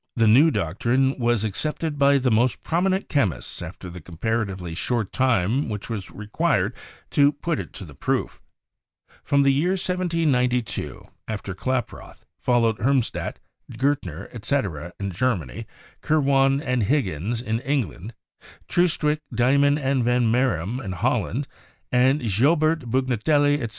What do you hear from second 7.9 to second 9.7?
proof. From the